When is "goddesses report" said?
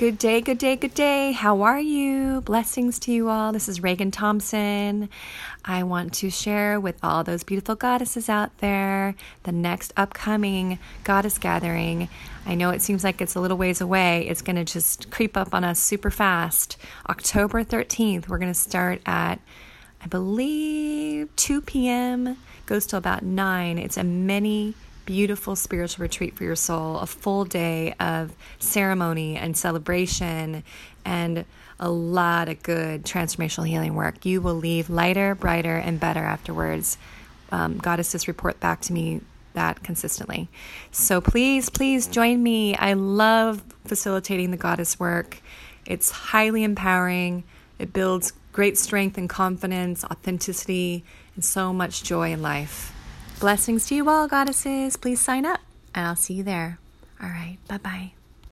37.78-38.60